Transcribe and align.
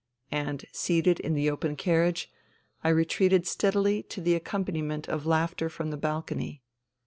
And, 0.31 0.65
seated 0.71 1.19
in 1.19 1.35
the 1.35 1.47
open 1.51 1.75
carriage, 1.75 2.31
I 2.83 2.89
retreated 2.89 3.45
steadily 3.45 4.01
to 4.09 4.19
the 4.19 4.33
accompaniment 4.33 5.07
of 5.07 5.27
laughter 5.27 5.69
from 5.69 5.91
the 5.91 5.95
balcony. 5.97 6.63